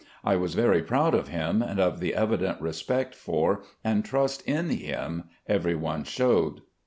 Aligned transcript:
I 0.23 0.35
was 0.35 0.55
very 0.55 0.81
proud 0.81 1.13
of 1.13 1.27
him 1.27 1.61
and 1.61 1.79
of 1.79 1.99
the 1.99 2.15
evident 2.15 2.59
respect 2.59 3.13
for 3.13 3.61
and 3.83 4.03
trust 4.03 4.41
in 4.47 4.69
him 4.69 5.25
every 5.45 5.75
one 5.75 6.05
showed. 6.05 6.61